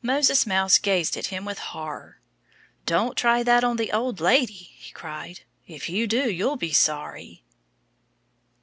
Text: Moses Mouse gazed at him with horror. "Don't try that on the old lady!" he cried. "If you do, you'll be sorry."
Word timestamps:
Moses 0.00 0.46
Mouse 0.46 0.78
gazed 0.78 1.18
at 1.18 1.26
him 1.26 1.44
with 1.44 1.58
horror. 1.58 2.18
"Don't 2.86 3.14
try 3.14 3.42
that 3.42 3.62
on 3.62 3.76
the 3.76 3.92
old 3.92 4.20
lady!" 4.20 4.54
he 4.72 4.90
cried. 4.90 5.40
"If 5.66 5.90
you 5.90 6.06
do, 6.06 6.30
you'll 6.30 6.56
be 6.56 6.72
sorry." 6.72 7.44